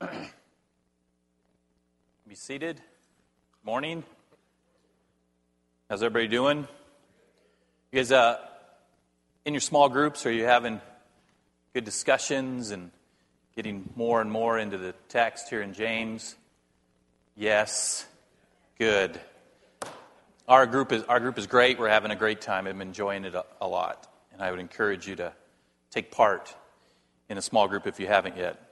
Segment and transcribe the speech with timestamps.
[0.00, 0.06] Be
[2.34, 2.80] seated.
[3.64, 4.04] Morning.
[5.90, 6.68] How's everybody doing?
[7.90, 8.38] You guys, uh,
[9.44, 10.80] in your small groups, are you having
[11.74, 12.92] good discussions and
[13.56, 16.36] getting more and more into the text here in James?
[17.36, 18.06] Yes.
[18.78, 19.20] Good.
[20.46, 21.76] Our group is, our group is great.
[21.76, 22.68] We're having a great time.
[22.68, 24.06] I'm enjoying it a, a lot.
[24.32, 25.32] And I would encourage you to
[25.90, 26.54] take part
[27.28, 28.67] in a small group if you haven't yet.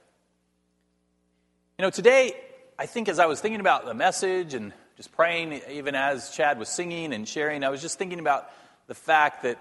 [1.79, 2.33] You know, today,
[2.79, 6.57] I think as I was thinking about the message and just praying, even as Chad
[6.57, 8.49] was singing and sharing, I was just thinking about
[8.87, 9.59] the fact that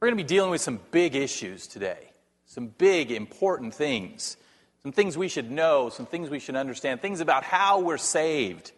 [0.00, 2.10] we're going to be dealing with some big issues today,
[2.46, 4.38] some big, important things,
[4.82, 8.72] some things we should know, some things we should understand, things about how we're saved,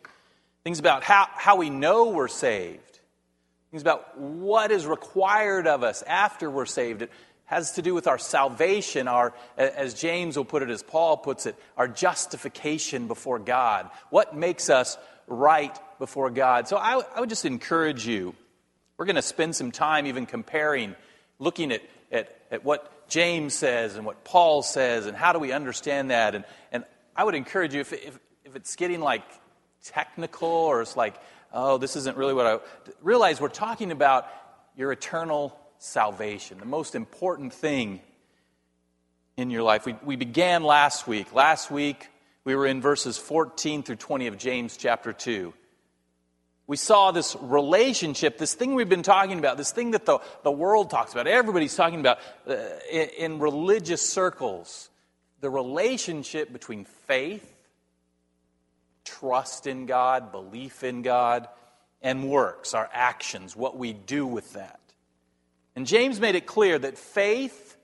[0.63, 3.01] things about how, how we know we're saved,
[3.71, 7.09] things about what is required of us after we're saved
[7.53, 11.45] has to do with our salvation, our, as James will put it, as Paul puts
[11.45, 13.91] it, our justification before God.
[14.09, 16.67] What makes us right before God?
[16.67, 18.35] So I, I would just encourage you.
[18.97, 20.97] We're going to spend some time even comparing,
[21.39, 25.53] looking at, at, at what James says and what Paul says, and how do we
[25.53, 26.35] understand that.
[26.35, 29.25] And, and I would encourage you, if, if, if it's getting like
[29.85, 31.17] technical or it's like,
[31.53, 32.59] oh, this isn't really what I
[33.03, 34.27] realize, we're talking about
[34.75, 38.01] your eternal salvation, the most important thing
[39.37, 39.85] in your life.
[39.85, 41.35] We, we began last week.
[41.35, 42.09] Last week,
[42.45, 45.53] we were in verses 14 through 20 of James chapter 2.
[46.69, 50.53] We saw this relationship, this thing we've been talking about, this thing that the, the
[50.53, 52.55] world talks about, everybody's talking about uh,
[52.91, 54.89] in, in religious circles.
[55.41, 57.53] The relationship between faith,
[59.05, 61.49] trust in God, belief in God,
[62.01, 64.79] and works, our actions, what we do with that.
[65.75, 67.77] And James made it clear that faith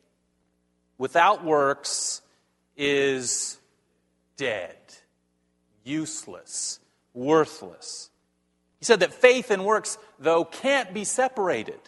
[0.99, 2.21] without works
[2.77, 3.59] is
[4.37, 4.77] dead,
[5.85, 6.81] useless,
[7.15, 8.11] worthless.
[8.79, 11.81] He said that faith and works, though, can't be separated.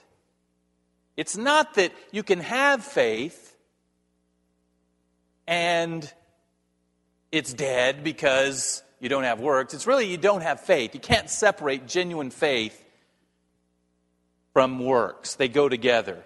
[1.16, 3.56] It's not that you can have faith
[5.46, 6.10] and
[7.30, 9.74] it's dead because you don't have works.
[9.74, 10.94] It's really you don't have faith.
[10.94, 12.84] You can't separate genuine faith
[14.52, 16.22] from works, they go together.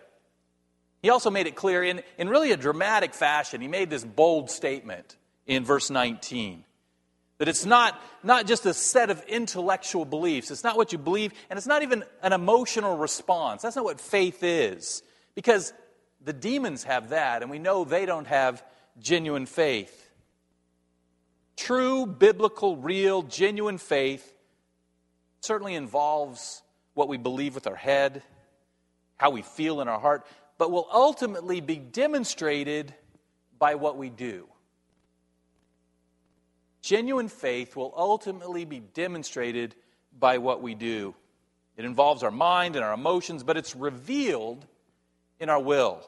[1.03, 3.61] He also made it clear in, in really a dramatic fashion.
[3.61, 6.65] He made this bold statement in verse 19
[7.39, 11.33] that it's not, not just a set of intellectual beliefs, it's not what you believe,
[11.51, 13.63] and it's not even an emotional response.
[13.63, 15.03] That's not what faith is.
[15.35, 15.73] Because
[16.25, 18.65] the demons have that, and we know they don't have
[18.99, 20.11] genuine faith.
[21.57, 24.33] True, biblical, real, genuine faith
[25.41, 26.63] certainly involves
[26.95, 28.23] what we believe with our head,
[29.17, 30.27] how we feel in our heart,
[30.59, 32.95] but will ultimately be demonstrated
[33.59, 34.49] by what we do.
[36.83, 39.75] Genuine faith will ultimately be demonstrated
[40.19, 41.15] by what we do.
[41.77, 44.67] It involves our mind and our emotions, but it's revealed
[45.41, 46.01] in our will,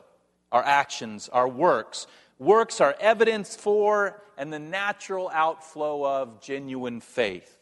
[0.52, 2.06] our actions, our works.
[2.38, 7.55] Works are evidence for and the natural outflow of genuine faith.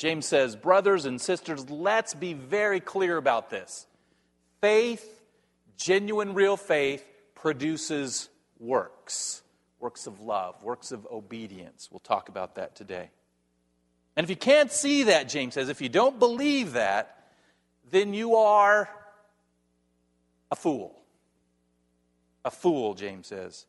[0.00, 3.86] James says, Brothers and sisters, let's be very clear about this.
[4.60, 5.22] Faith,
[5.76, 8.28] genuine, real faith, produces
[8.58, 9.42] works
[9.80, 11.88] works of love, works of obedience.
[11.90, 13.10] We'll talk about that today.
[14.14, 17.24] And if you can't see that, James says, if you don't believe that,
[17.90, 18.88] then you are
[20.50, 20.94] a fool.
[22.44, 23.66] A fool, James says.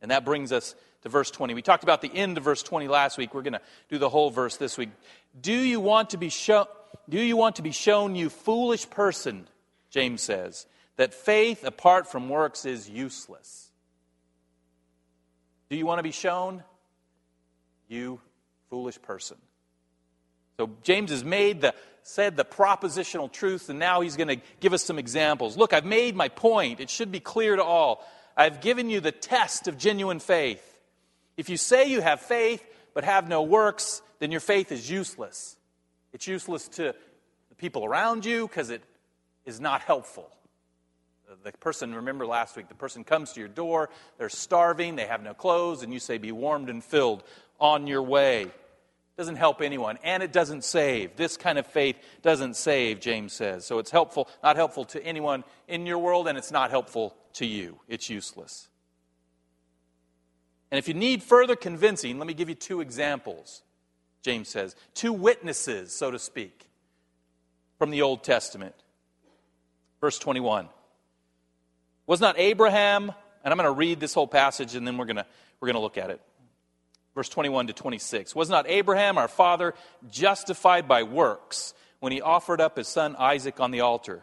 [0.00, 1.54] And that brings us to verse 20.
[1.54, 3.34] We talked about the end of verse 20 last week.
[3.34, 4.90] We're going to do the whole verse this week.
[5.38, 6.66] Do you want to be shown
[7.08, 9.48] do you want to be shown you foolish person,
[9.90, 13.70] James says, that faith apart from works is useless?
[15.68, 16.62] Do you want to be shown
[17.88, 18.20] you
[18.68, 19.38] foolish person?
[20.56, 24.72] So James has made the said the propositional truth and now he's going to give
[24.72, 25.56] us some examples.
[25.56, 26.80] Look, I've made my point.
[26.80, 28.06] It should be clear to all.
[28.36, 30.78] I've given you the test of genuine faith.
[31.36, 35.56] If you say you have faith but have no works, then your faith is useless.
[36.12, 36.94] It's useless to
[37.48, 38.82] the people around you because it
[39.44, 40.30] is not helpful.
[41.42, 43.88] The person, remember last week, the person comes to your door,
[44.18, 47.22] they're starving, they have no clothes, and you say, Be warmed and filled
[47.58, 48.42] on your way.
[48.42, 48.52] It
[49.16, 51.16] doesn't help anyone, and it doesn't save.
[51.16, 53.64] This kind of faith doesn't save, James says.
[53.64, 57.46] So it's helpful, not helpful to anyone in your world, and it's not helpful to
[57.46, 57.78] you.
[57.86, 58.68] It's useless.
[60.70, 63.62] And if you need further convincing, let me give you two examples,
[64.22, 64.76] James says.
[64.94, 66.66] Two witnesses, so to speak,
[67.78, 68.74] from the Old Testament.
[70.00, 70.68] Verse 21.
[72.06, 73.12] Was not Abraham,
[73.44, 75.26] and I'm going to read this whole passage and then we're going to,
[75.60, 76.20] we're going to look at it.
[77.14, 78.34] verse 21 to 26.
[78.34, 79.74] Was not Abraham, our father,
[80.10, 84.22] justified by works when he offered up his son Isaac on the altar?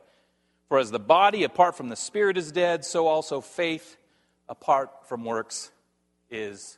[0.71, 3.97] For as the body apart from the spirit is dead, so also faith
[4.47, 5.69] apart from works
[6.29, 6.77] is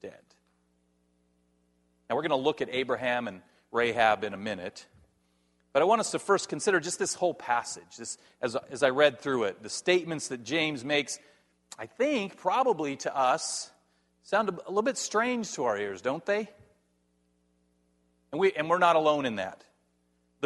[0.00, 0.22] dead.
[2.08, 3.42] Now we're going to look at Abraham and
[3.72, 4.86] Rahab in a minute.
[5.74, 8.88] But I want us to first consider just this whole passage, this, as, as I
[8.88, 11.18] read through it, the statements that James makes,
[11.78, 13.70] I think, probably to us,
[14.22, 16.48] sound a, a little bit strange to our ears, don't they?
[18.32, 19.62] And, we, and we're not alone in that.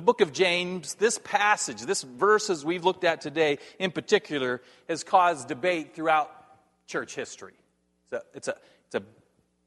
[0.01, 5.05] The book of James, this passage, this verses we've looked at today in particular, has
[5.05, 6.31] caused debate throughout
[6.87, 7.53] church history.
[8.11, 8.55] It's a, it's a,
[8.87, 9.03] it's a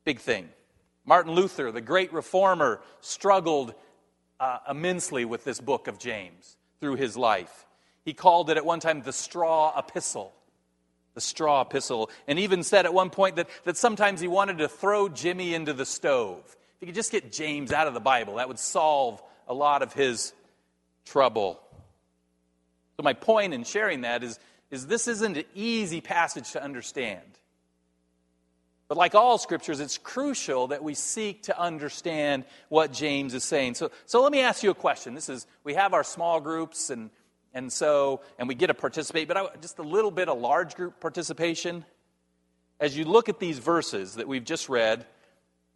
[0.05, 0.49] big thing.
[1.05, 3.75] Martin Luther, the great reformer, struggled
[4.39, 7.67] uh, immensely with this book of James through his life.
[8.03, 10.33] He called it at one time the straw epistle.
[11.13, 12.09] The straw epistle.
[12.27, 15.73] And even said at one point that, that sometimes he wanted to throw Jimmy into
[15.73, 16.41] the stove.
[16.47, 19.81] If he could just get James out of the Bible, that would solve a lot
[19.81, 20.33] of his
[21.05, 21.59] trouble.
[22.97, 24.39] So, my point in sharing that is,
[24.71, 27.21] is this isn't an easy passage to understand.
[28.87, 33.75] But like all scriptures, it's crucial that we seek to understand what James is saying.
[33.75, 35.15] So, so let me ask you a question.
[35.15, 37.09] This is we have our small groups and
[37.55, 40.75] and so and we get to participate, but I, just a little bit of large
[40.75, 41.85] group participation.
[42.79, 45.05] As you look at these verses that we've just read,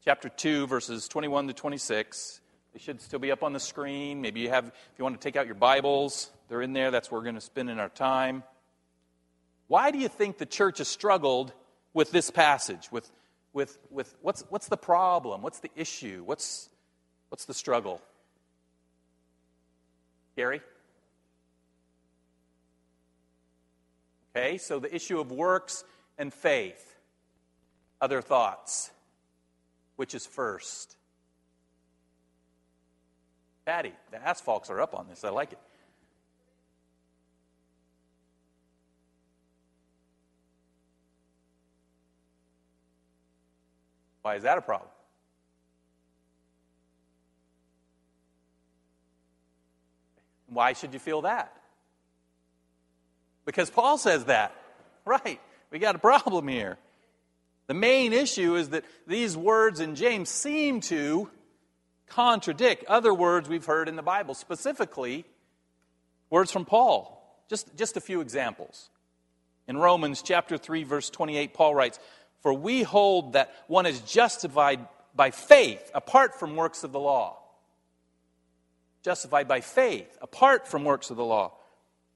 [0.03, 2.41] chapter 2 verses 21 to 26,
[2.77, 4.21] they should still be up on the screen.
[4.21, 6.91] Maybe you have, if you want to take out your Bibles, they're in there.
[6.91, 8.43] That's where we're going to spend in our time.
[9.65, 11.53] Why do you think the church has struggled
[11.95, 12.91] with this passage?
[12.91, 13.11] With,
[13.51, 15.41] with, with what's, what's the problem?
[15.41, 16.21] What's the issue?
[16.23, 16.69] What's,
[17.29, 17.99] what's the struggle?
[20.35, 20.61] Gary?
[24.35, 25.83] Okay, so the issue of works
[26.19, 26.95] and faith.
[27.99, 28.91] Other thoughts?
[29.95, 30.95] Which is first?
[33.67, 35.25] Patty, the asphalts are up on this.
[35.25, 35.59] I like it.
[44.21, 44.89] Why is that a problem?
[50.47, 51.53] Why should you feel that?
[53.43, 54.55] Because Paul says that.
[55.05, 55.39] Right.
[55.71, 56.77] We got a problem here.
[57.67, 61.29] The main issue is that these words in James seem to
[62.07, 65.25] contradict other words we've heard in the Bible, specifically
[66.29, 67.13] words from Paul.
[67.49, 68.89] Just, just a few examples.
[69.67, 71.99] In Romans chapter 3 verse 28 Paul writes,
[72.41, 77.37] "For we hold that one is justified by faith apart from works of the law."
[79.03, 81.53] Justified by faith apart from works of the law.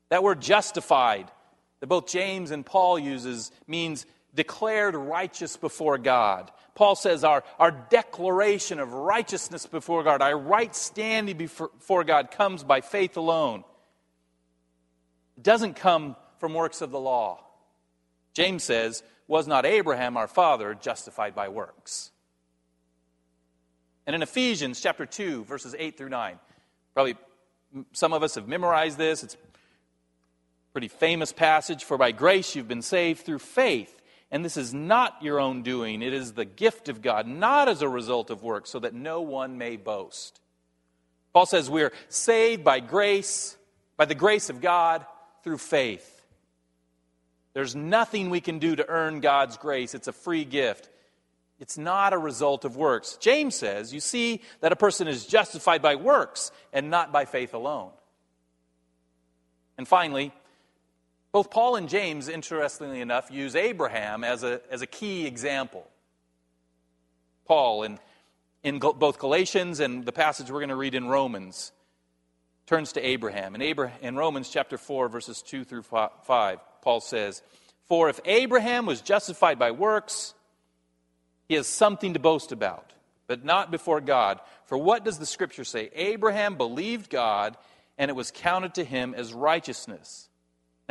[0.10, 1.32] That word justified
[1.80, 6.52] that both James and Paul uses means declared righteous before God.
[6.76, 12.64] Paul says our, our declaration of righteousness before God, our right standing before God, comes
[12.64, 13.64] by faith alone.
[15.38, 17.44] It doesn't come from works of the law.
[18.34, 22.12] James says, Was not Abraham our father justified by works?
[24.08, 26.40] And in Ephesians chapter 2, verses 8 through 9,
[26.94, 27.16] probably
[27.94, 29.24] some of us have memorized this.
[29.24, 29.38] It's a
[30.74, 31.84] pretty famous passage.
[31.84, 34.01] For by grace you've been saved through faith
[34.32, 37.82] and this is not your own doing, it is the gift of God, not as
[37.82, 40.40] a result of works, so that no one may boast.
[41.34, 43.58] Paul says we're saved by grace,
[43.98, 45.06] by the grace of God,
[45.44, 46.26] through faith.
[47.54, 50.90] There's nothing we can do to earn God's grace, it's a free gift.
[51.60, 53.18] It's not a result of works.
[53.22, 57.54] James says, you see that a person is justified by works and not by faith
[57.54, 57.92] alone.
[59.78, 60.34] And finally,
[61.32, 65.88] both Paul and James, interestingly enough, use Abraham as a, as a key example.
[67.46, 68.00] Paul, in,
[68.64, 71.72] in both Galatians and the passage we're going to read in Romans,
[72.66, 73.56] turns to Abraham.
[73.56, 73.98] In, Abraham.
[74.02, 77.42] in Romans chapter 4, verses 2 through 5, Paul says,
[77.88, 80.34] For if Abraham was justified by works,
[81.48, 82.94] he has something to boast about,
[83.28, 84.40] but not before God.
[84.66, 85.90] For what does the scripture say?
[85.96, 87.58] Abraham believed God,
[87.98, 90.30] and it was counted to him as righteousness.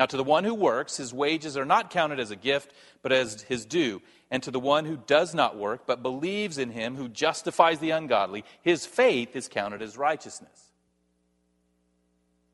[0.01, 3.13] Now, to the one who works, his wages are not counted as a gift, but
[3.13, 4.01] as his due.
[4.31, 7.91] And to the one who does not work, but believes in him who justifies the
[7.91, 10.71] ungodly, his faith is counted as righteousness.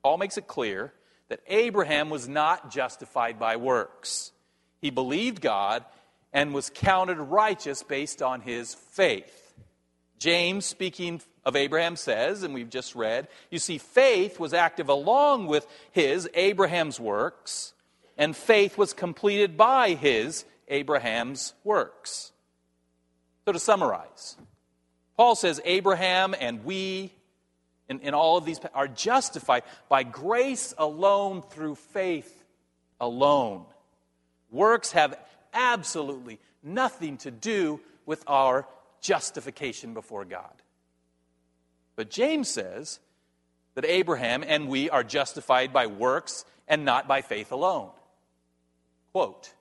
[0.03, 0.93] Paul makes it clear
[1.29, 4.33] that Abraham was not justified by works.
[4.81, 5.85] He believed God
[6.33, 9.46] and was counted righteous based on his faith.
[10.19, 15.47] James, speaking of Abraham says, and we've just read, you see, faith was active along
[15.47, 17.73] with his, Abraham's works,
[18.17, 22.33] and faith was completed by his, Abraham's works.
[23.45, 24.37] So to summarize,
[25.17, 27.13] Paul says Abraham and we,
[27.89, 32.45] in, in all of these, are justified by grace alone through faith
[33.01, 33.65] alone.
[34.51, 35.19] Works have
[35.53, 38.67] absolutely nothing to do with our
[39.07, 40.63] justification before God.
[41.95, 42.99] But James says
[43.75, 47.91] that Abraham and we are justified by works and not by faith alone.
[49.13, 49.53] Quote.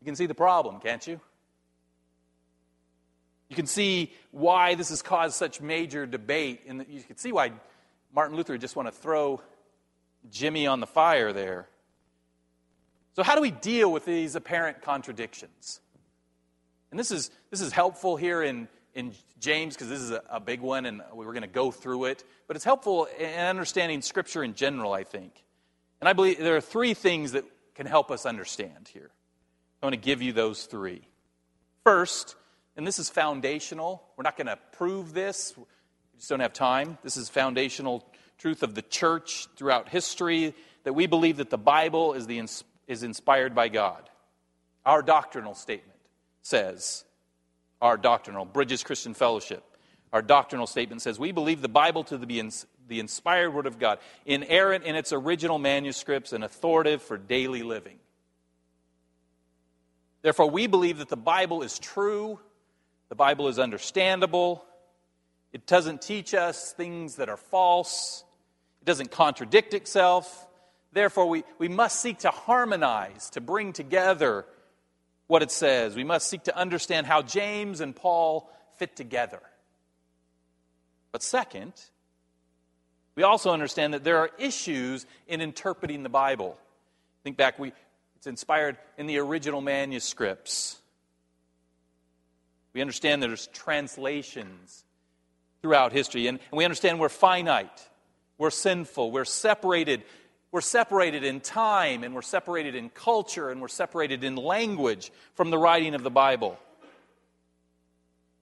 [0.00, 1.20] You can see the problem, can't you?
[3.48, 6.62] You can see why this has caused such major debate.
[6.68, 7.52] And you can see why
[8.14, 9.40] Martin Luther just want to throw
[10.30, 11.68] Jimmy on the fire there.
[13.16, 15.80] So, how do we deal with these apparent contradictions?
[16.90, 20.40] And this is, this is helpful here in in James because this is a, a,
[20.40, 22.24] big one and we are going to go through it.
[22.46, 25.44] But it's helpful in understanding Scripture in general, I think.
[26.00, 27.44] And I believe there are three things that
[27.74, 29.10] can help us understand here.
[29.82, 31.02] I want to give you those three.
[31.84, 32.36] First,
[32.76, 35.64] and this is foundational, we're not going to prove this, we
[36.18, 36.98] just don't have time.
[37.02, 38.06] This is foundational
[38.38, 40.54] truth of the church throughout history
[40.84, 42.42] that we believe that the Bible is, the,
[42.86, 44.08] is inspired by God.
[44.84, 45.89] Our doctrinal statement
[46.42, 47.04] says,
[47.80, 49.64] our doctrinal, Bridges Christian Fellowship.
[50.12, 52.42] Our doctrinal statement says we believe the Bible to be
[52.88, 57.98] the inspired Word of God, inerrant in its original manuscripts and authoritative for daily living.
[60.22, 62.38] Therefore, we believe that the Bible is true,
[63.08, 64.64] the Bible is understandable,
[65.52, 68.24] it doesn't teach us things that are false,
[68.82, 70.46] it doesn't contradict itself.
[70.92, 74.44] Therefore, we, we must seek to harmonize, to bring together
[75.30, 75.94] what it says.
[75.94, 79.40] We must seek to understand how James and Paul fit together.
[81.12, 81.72] But second,
[83.14, 86.58] we also understand that there are issues in interpreting the Bible.
[87.22, 87.72] Think back, we,
[88.16, 90.78] it's inspired in the original manuscripts.
[92.72, 94.84] We understand there's translations
[95.62, 97.88] throughout history, and, and we understand we're finite,
[98.36, 100.02] we're sinful, we're separated
[100.52, 105.50] we're separated in time, and we're separated in culture, and we're separated in language from
[105.50, 106.58] the writing of the Bible.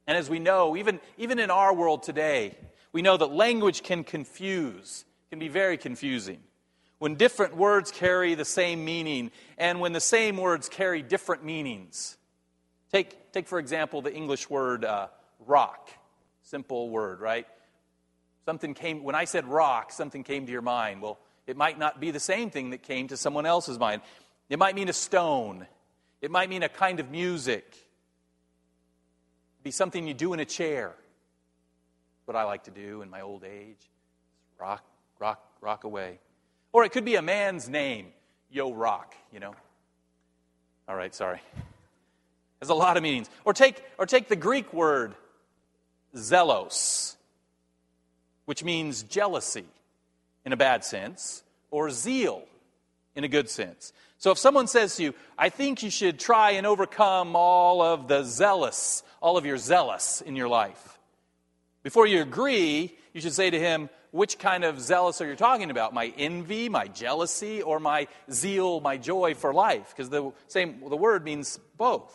[0.06, 2.56] And as we know, even, even in our world today,
[2.92, 6.40] we know that language can confuse, can be very confusing.
[6.98, 12.16] When different words carry the same meaning, and when the same words carry different meanings.
[12.90, 15.08] Take, take for example, the English word uh,
[15.46, 15.90] rock.
[16.42, 17.46] Simple word, right?
[18.46, 21.02] Something came, when I said rock, something came to your mind.
[21.02, 24.02] Well, it might not be the same thing that came to someone else's mind.
[24.50, 25.66] It might mean a stone.
[26.20, 27.64] It might mean a kind of music.
[27.70, 30.94] It'd be something you do in a chair.
[32.26, 33.90] What I like to do in my old age.
[34.60, 34.84] Rock,
[35.18, 36.20] rock, rock away.
[36.70, 38.08] Or it could be a man's name.
[38.50, 39.54] Yo Rock, you know.
[40.86, 41.40] All right, sorry.
[42.60, 43.30] Has a lot of meanings.
[43.46, 45.14] Or take, or take the Greek word
[46.14, 47.16] zelos,
[48.44, 49.64] which means jealousy
[50.44, 52.42] in a bad sense, or zeal
[53.14, 53.92] in a good sense.
[54.18, 58.08] So if someone says to you, I think you should try and overcome all of
[58.08, 60.98] the zealous, all of your zealous in your life,
[61.82, 65.70] before you agree, you should say to him, which kind of zealous are you talking
[65.70, 65.94] about?
[65.94, 69.94] My envy, my jealousy, or my zeal, my joy for life?
[69.94, 72.12] Because the same the word means both.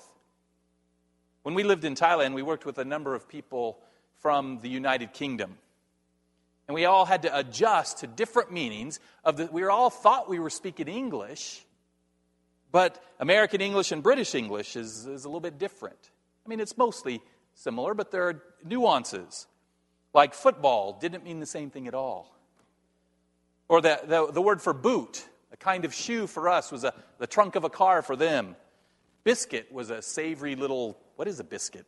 [1.44, 3.80] When we lived in Thailand, we worked with a number of people
[4.20, 5.58] from the United Kingdom.
[6.68, 10.40] And we all had to adjust to different meanings of the, we all thought we
[10.40, 11.66] were speaking English,
[12.72, 16.12] but American English and British English is, is a little bit different.
[16.46, 17.22] I mean, it's mostly
[17.54, 19.48] similar, but there are nuances.
[20.14, 22.36] Like football didn't mean the same thing at all.
[23.68, 26.94] Or the, the, the word for boot, a kind of shoe for us, was a,
[27.18, 28.56] the trunk of a car for them.
[29.24, 31.86] Biscuit was a savory little, what is a biscuit?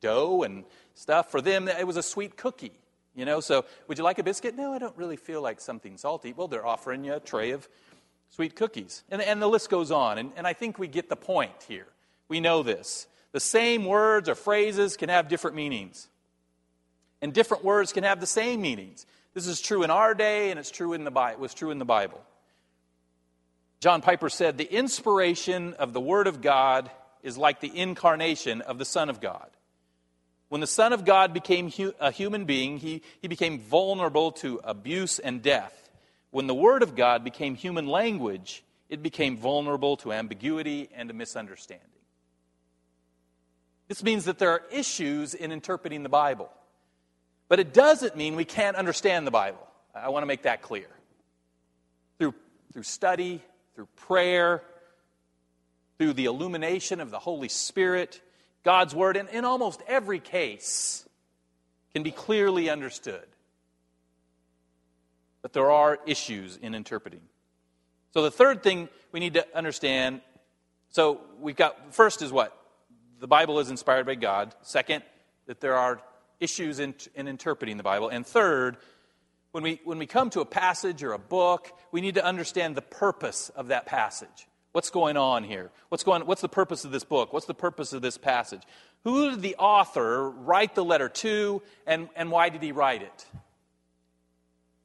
[0.00, 1.30] Dough and stuff.
[1.30, 2.78] For them, it was a sweet cookie.
[3.18, 4.54] You know, so would you like a biscuit?
[4.54, 6.32] No, I don't really feel like something salty.
[6.32, 7.68] Well, they're offering you a tray of
[8.30, 9.02] sweet cookies.
[9.10, 10.18] And, and the list goes on.
[10.18, 11.88] And, and I think we get the point here.
[12.28, 13.08] We know this.
[13.32, 16.06] The same words or phrases can have different meanings.
[17.20, 19.04] And different words can have the same meanings.
[19.34, 21.38] This is true in our day, and it's true in the Bible.
[21.38, 22.22] It was true in the Bible.
[23.80, 26.88] John Piper said, The inspiration of the Word of God
[27.24, 29.50] is like the incarnation of the Son of God.
[30.48, 34.60] When the Son of God became hu- a human being, he, he became vulnerable to
[34.64, 35.90] abuse and death.
[36.30, 41.14] When the Word of God became human language, it became vulnerable to ambiguity and to
[41.14, 41.86] misunderstanding.
[43.88, 46.50] This means that there are issues in interpreting the Bible.
[47.48, 49.66] But it doesn't mean we can't understand the Bible.
[49.94, 50.88] I want to make that clear.
[52.18, 52.34] Through,
[52.72, 53.42] through study,
[53.74, 54.62] through prayer,
[55.98, 58.20] through the illumination of the Holy Spirit,
[58.64, 61.06] God's Word, in, in almost every case,
[61.92, 63.26] can be clearly understood.
[65.42, 67.20] But there are issues in interpreting.
[68.12, 70.20] So the third thing we need to understand
[70.90, 72.56] so we've got first is what?
[73.20, 74.54] The Bible is inspired by God.
[74.62, 75.02] Second,
[75.46, 76.00] that there are
[76.40, 78.08] issues in, in interpreting the Bible.
[78.08, 78.76] And third,
[79.52, 82.74] when we, when we come to a passage or a book, we need to understand
[82.74, 84.46] the purpose of that passage.
[84.78, 85.72] What's going on here?
[85.88, 87.32] What's, going, what's the purpose of this book?
[87.32, 88.62] What's the purpose of this passage?
[89.02, 93.26] Who did the author write the letter to, and, and why did he write it?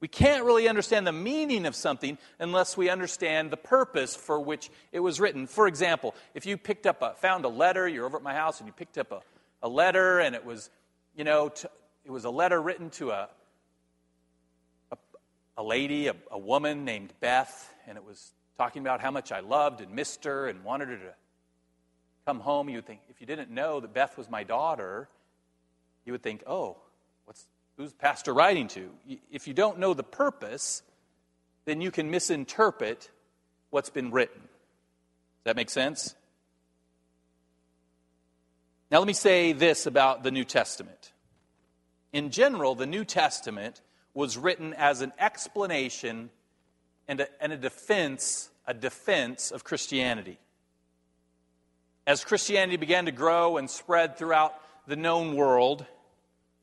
[0.00, 4.68] We can't really understand the meaning of something unless we understand the purpose for which
[4.90, 5.46] it was written.
[5.46, 8.58] For example, if you picked up a, found a letter, you're over at my house
[8.58, 9.20] and you picked up a,
[9.62, 10.70] a letter and it was,
[11.14, 11.70] you know, to,
[12.04, 13.28] it was a letter written to a,
[14.90, 14.96] a,
[15.56, 19.40] a lady, a, a woman named Beth, and it was talking about how much I
[19.40, 21.14] loved and missed her and wanted her to
[22.26, 25.08] come home, you would think, if you didn't know that Beth was my daughter,
[26.04, 26.76] you would think, oh,
[27.24, 27.46] what's,
[27.76, 28.90] who's pastor writing to?
[29.30, 30.82] If you don't know the purpose,
[31.64, 33.10] then you can misinterpret
[33.70, 34.40] what's been written.
[34.40, 36.14] Does that make sense?
[38.90, 41.12] Now, let me say this about the New Testament.
[42.12, 43.80] In general, the New Testament
[44.14, 46.30] was written as an explanation
[47.08, 50.38] and a, and a defense, a defense of Christianity.
[52.06, 54.54] As Christianity began to grow and spread throughout
[54.86, 55.86] the known world,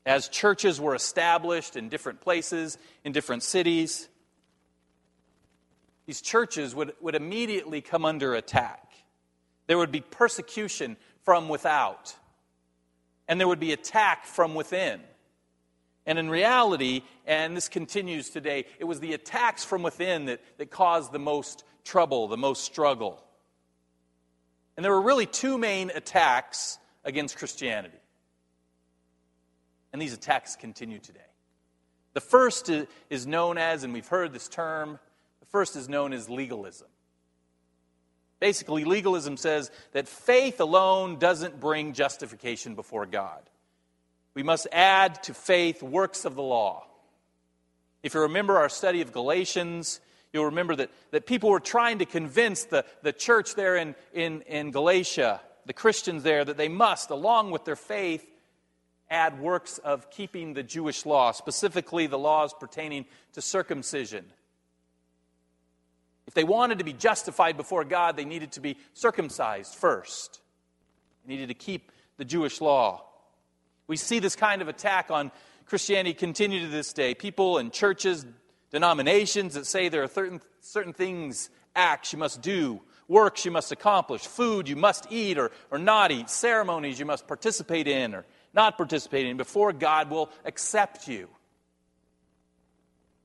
[0.06, 4.08] as churches were established in different places, in different cities,
[6.06, 8.92] these churches would, would immediately come under attack.
[9.66, 12.16] There would be persecution from without,
[13.28, 15.00] and there would be attack from within.
[16.06, 20.70] And in reality, and this continues today, it was the attacks from within that, that
[20.70, 23.22] caused the most trouble, the most struggle.
[24.76, 27.98] And there were really two main attacks against Christianity.
[29.92, 31.20] And these attacks continue today.
[32.14, 32.70] The first
[33.10, 34.98] is known as, and we've heard this term,
[35.40, 36.88] the first is known as legalism.
[38.40, 43.40] Basically, legalism says that faith alone doesn't bring justification before God.
[44.34, 46.86] We must add to faith works of the law.
[48.02, 50.00] If you remember our study of Galatians,
[50.32, 54.42] you'll remember that, that people were trying to convince the, the church there in, in,
[54.42, 58.26] in Galatia, the Christians there, that they must, along with their faith,
[59.10, 64.24] add works of keeping the Jewish law, specifically the laws pertaining to circumcision.
[66.26, 70.40] If they wanted to be justified before God, they needed to be circumcised first.
[71.26, 73.04] They needed to keep the Jewish law.
[73.92, 75.30] We see this kind of attack on
[75.66, 77.14] Christianity continue to this day.
[77.14, 78.24] People and churches,
[78.70, 83.70] denominations that say there are certain, certain things, acts you must do, works you must
[83.70, 88.24] accomplish, food you must eat or, or not eat, ceremonies you must participate in or
[88.54, 91.28] not participate in before God will accept you.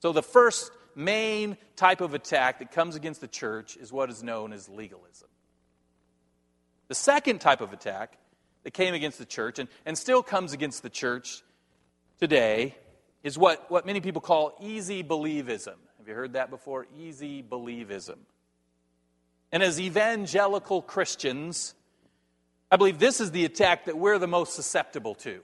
[0.01, 4.21] So, the first main type of attack that comes against the church is what is
[4.21, 5.30] known as legalism.
[6.89, 8.17] The second type of attack
[8.67, 11.41] that came against the church and, and still comes against the church
[12.19, 12.75] today
[13.23, 15.75] is what, what many people call easy believism.
[15.99, 16.86] Have you heard that before?
[16.99, 18.17] Easy believism.
[19.53, 21.75] And as evangelical Christians,
[22.69, 25.39] I believe this is the attack that we're the most susceptible to.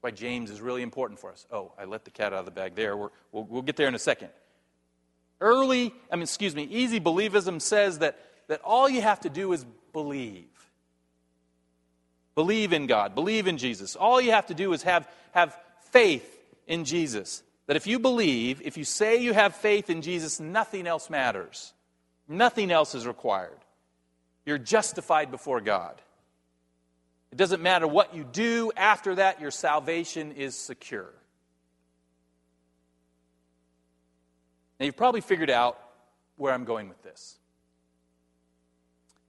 [0.00, 1.46] Why James is really important for us.
[1.52, 2.96] Oh, I let the cat out of the bag there.
[2.96, 4.30] we will we'll get there in a second.
[5.40, 9.52] Early, I mean, excuse me, easy believism says that, that all you have to do
[9.52, 10.46] is believe.
[12.34, 13.94] Believe in God, believe in Jesus.
[13.94, 15.56] All you have to do is have, have
[15.90, 17.42] faith in Jesus.
[17.66, 21.72] That if you believe, if you say you have faith in Jesus, nothing else matters.
[22.28, 23.58] Nothing else is required.
[24.46, 26.00] You're justified before God.
[27.30, 31.10] It doesn't matter what you do, after that, your salvation is secure.
[34.78, 35.78] Now, you've probably figured out
[36.36, 37.38] where I'm going with this.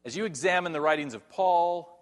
[0.03, 1.92] As you examine the writings of Paul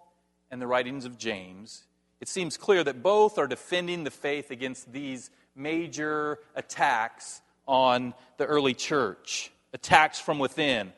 [0.52, 1.82] and the writings of James,
[2.20, 8.44] it seems clear that both are defending the faith against these major attacks on the
[8.44, 9.50] early church.
[9.72, 10.92] attacks from within.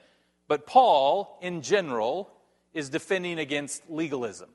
[0.49, 2.29] But Paul, in general,
[2.73, 4.51] is defending against legalism.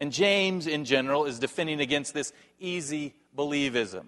[0.00, 4.06] And James, in general, is defending against this easy believism.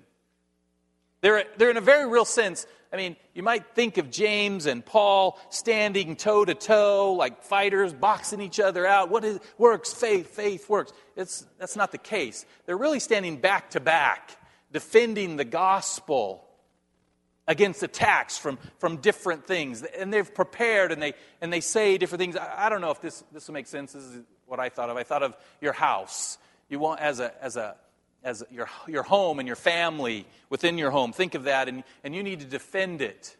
[1.20, 4.84] They're, they're in a very real sense, I mean, you might think of James and
[4.84, 9.10] Paul standing toe to toe like fighters, boxing each other out.
[9.10, 9.92] What is, works?
[9.92, 10.92] Faith, faith works.
[11.14, 12.46] It's, that's not the case.
[12.64, 14.38] They're really standing back to back,
[14.72, 16.44] defending the gospel
[17.46, 19.82] against attacks from, from different things.
[19.82, 22.36] And they've prepared and they, and they say different things.
[22.36, 23.92] I, I don't know if this, this will make sense.
[23.92, 24.96] This is what I thought of.
[24.96, 26.38] I thought of your house.
[26.70, 27.76] You want, as a, as a,
[28.28, 31.12] as your, your home and your family within your home.
[31.12, 33.36] Think of that, and, and you need to defend it.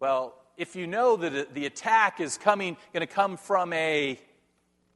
[0.00, 4.18] Well, if you know that the attack is coming, going to come from a,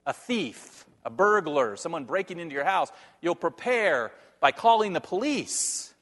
[0.05, 4.11] a thief, a burglar, someone breaking into your house, you'll prepare
[4.41, 5.95] by calling the police,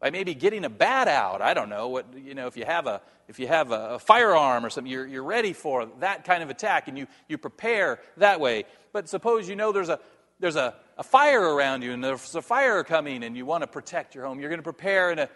[0.00, 1.42] by maybe getting a bat out.
[1.42, 3.98] I don't know what you know if you have a if you have a, a
[3.98, 7.98] firearm or something, you're, you're ready for that kind of attack, and you you prepare
[8.18, 8.64] that way.
[8.92, 9.98] But suppose you know there's a
[10.40, 13.68] there's a, a fire around you and there's a fire coming and you want to
[13.68, 15.28] protect your home, you're going to prepare in a,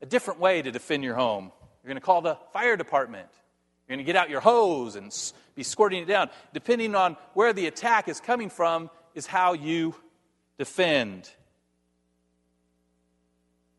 [0.00, 1.50] a different way to defend your home.
[1.82, 3.28] You're going to call the fire department.
[3.88, 5.12] You're going to get out your hose and
[5.56, 6.30] be squirting it down.
[6.54, 9.96] Depending on where the attack is coming from, is how you
[10.58, 11.28] defend.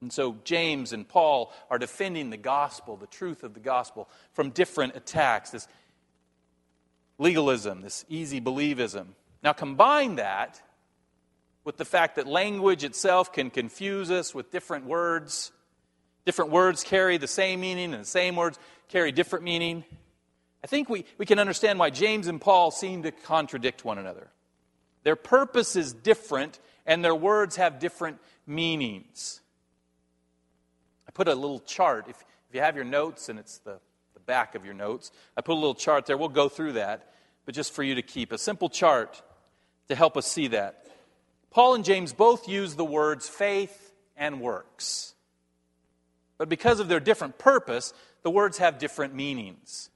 [0.01, 4.49] And so James and Paul are defending the gospel, the truth of the gospel, from
[4.49, 5.51] different attacks.
[5.51, 5.67] This
[7.17, 9.05] legalism, this easy believism.
[9.43, 10.61] Now, combine that
[11.63, 15.51] with the fact that language itself can confuse us with different words.
[16.25, 19.83] Different words carry the same meaning, and the same words carry different meaning.
[20.63, 24.29] I think we, we can understand why James and Paul seem to contradict one another.
[25.03, 29.39] Their purpose is different, and their words have different meanings.
[31.07, 32.05] I put a little chart.
[32.07, 33.79] If, if you have your notes, and it's the,
[34.13, 36.17] the back of your notes, I put a little chart there.
[36.17, 37.11] We'll go through that,
[37.45, 38.31] but just for you to keep.
[38.31, 39.21] A simple chart
[39.87, 40.80] to help us see that.
[41.51, 45.13] Paul and James both use the words faith and works.
[46.37, 49.89] But because of their different purpose, the words have different meanings.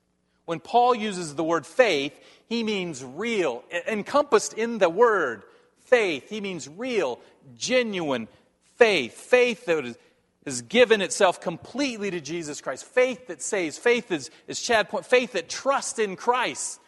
[0.46, 2.14] When Paul uses the word faith,
[2.48, 3.64] he means real.
[3.88, 5.44] Encompassed in the word
[5.86, 7.20] faith, he means real,
[7.58, 8.28] genuine
[8.76, 9.14] faith.
[9.14, 9.98] Faith that
[10.46, 12.86] has given itself completely to Jesus Christ.
[12.86, 13.78] Faith that saves.
[13.78, 15.06] Faith is, is Chad point.
[15.06, 16.80] Faith that trusts in Christ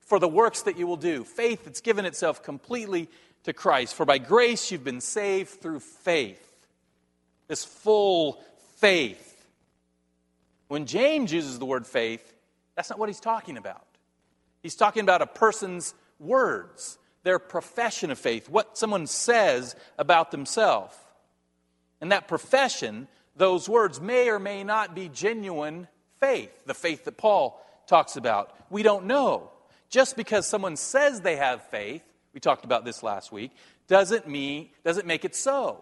[0.00, 1.24] for the works that you will do.
[1.24, 3.08] Faith that's given itself completely
[3.44, 3.94] to Christ.
[3.94, 6.40] For by grace you've been saved through faith.
[7.48, 8.42] This full
[8.76, 9.30] faith.
[10.68, 12.32] When James uses the word faith,
[12.74, 13.86] that's not what he's talking about.
[14.62, 20.96] He's talking about a person's words, their profession of faith, what someone says about themselves.
[22.00, 25.86] And that profession, those words, may or may not be genuine
[26.18, 28.54] faith, the faith that Paul talks about.
[28.70, 29.50] We don't know.
[29.90, 32.02] Just because someone says they have faith,
[32.34, 33.52] we talked about this last week,
[33.86, 35.80] doesn't mean doesn't make it so.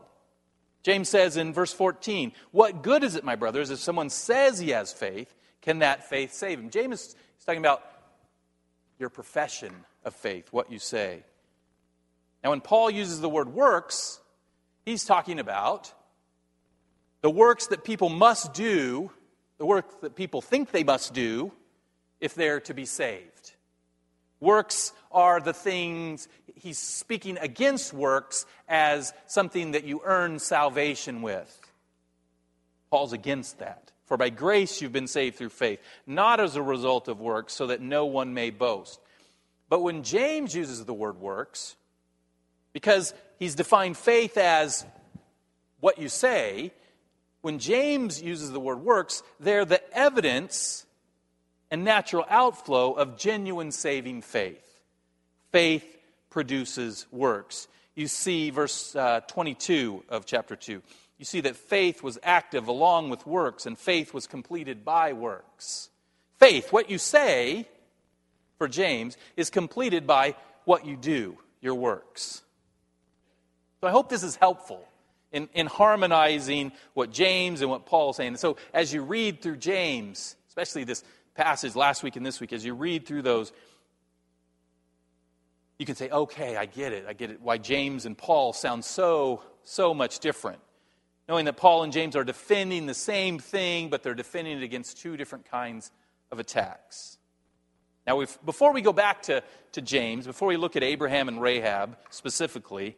[0.83, 4.71] James says in verse 14, What good is it, my brothers, if someone says he
[4.71, 6.71] has faith, can that faith save him?
[6.71, 7.83] James is talking about
[8.99, 9.73] your profession
[10.05, 11.25] of faith, what you say.
[12.43, 14.21] Now, when Paul uses the word works,
[14.85, 15.93] he's talking about
[17.21, 19.11] the works that people must do,
[19.59, 21.53] the work that people think they must do
[22.21, 23.53] if they're to be saved.
[24.43, 26.27] Works are the things,
[26.57, 31.61] he's speaking against works as something that you earn salvation with.
[32.91, 33.93] Paul's against that.
[34.07, 35.79] For by grace you've been saved through faith,
[36.09, 38.99] not as a result of works, so that no one may boast.
[39.69, 41.77] But when James uses the word works,
[42.73, 44.85] because he's defined faith as
[45.79, 46.73] what you say,
[47.43, 50.85] when James uses the word works, they're the evidence
[51.73, 54.63] and natural outflow of genuine saving faith.
[55.53, 55.97] Faith
[56.29, 57.67] produces works.
[57.95, 60.83] You see, verse uh, 22 of chapter 2.
[61.17, 65.89] You see that faith was active along with works, and faith was completed by works.
[66.39, 67.67] Faith, what you say,
[68.59, 70.35] for James, is completed by
[70.67, 72.43] what you do, your works.
[73.81, 74.85] So I hope this is helpful
[75.33, 78.37] in, in harmonizing what James and what Paul is saying.
[78.37, 81.03] So as you read through James, especially this
[81.35, 83.53] passage last week and this week, as you read through those,
[85.79, 87.07] you can say, okay, I get it.
[87.09, 87.41] I get it.
[87.41, 90.61] Why James and Paul sound so, so much different.
[91.29, 94.99] Knowing that Paul and James are defending the same thing, but they're defending it against
[94.99, 95.91] two different kinds
[96.31, 97.19] of attacks.
[98.07, 99.43] Now, before we go back to,
[99.73, 102.97] to James, before we look at Abraham and Rahab specifically,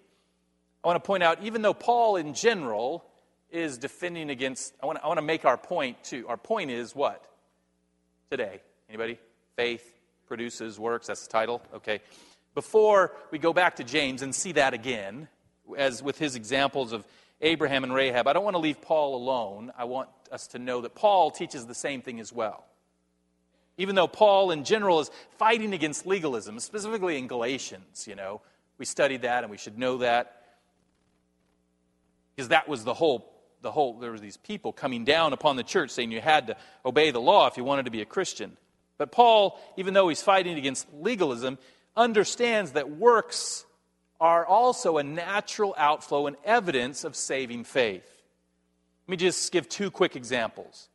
[0.82, 3.04] I want to point out even though Paul in general
[3.50, 6.26] is defending against, I want, to, I want to make our point too.
[6.28, 7.24] Our point is what?
[8.30, 8.60] Today.
[8.88, 9.18] Anybody?
[9.56, 9.94] Faith
[10.26, 11.06] produces works.
[11.06, 11.62] That's the title.
[11.74, 12.00] Okay.
[12.54, 15.28] Before we go back to James and see that again,
[15.76, 17.06] as with his examples of
[17.40, 19.72] Abraham and Rahab, I don't want to leave Paul alone.
[19.76, 22.64] I want us to know that Paul teaches the same thing as well.
[23.76, 28.40] Even though Paul in general is fighting against legalism, specifically in Galatians, you know,
[28.78, 30.42] we studied that and we should know that.
[32.34, 33.33] Because that was the whole
[33.64, 36.56] the whole there were these people coming down upon the church saying you had to
[36.86, 38.56] obey the law if you wanted to be a Christian.
[38.96, 41.58] But Paul, even though he's fighting against legalism,
[41.96, 43.64] understands that works
[44.20, 48.08] are also a natural outflow and evidence of saving faith.
[49.06, 50.88] Let me just give two quick examples.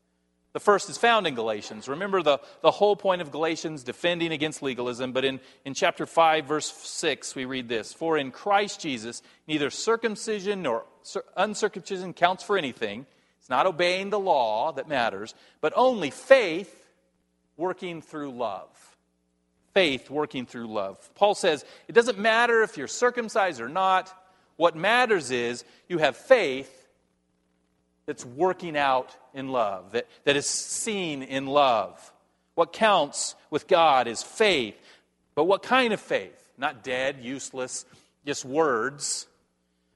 [0.51, 1.87] The first is found in Galatians.
[1.87, 5.11] Remember the, the whole point of Galatians, defending against legalism.
[5.11, 9.69] But in, in chapter 5, verse 6, we read this For in Christ Jesus, neither
[9.69, 10.85] circumcision nor
[11.37, 13.05] uncircumcision counts for anything.
[13.39, 16.75] It's not obeying the law that matters, but only faith
[17.55, 18.69] working through love.
[19.75, 20.97] Faith working through love.
[21.13, 24.11] Paul says it doesn't matter if you're circumcised or not.
[24.55, 26.78] What matters is you have faith
[28.09, 32.11] that's working out in love, that, that is seen in love.
[32.55, 34.75] What counts with God is faith.
[35.35, 36.51] But what kind of faith?
[36.57, 37.85] Not dead, useless,
[38.25, 39.27] just words,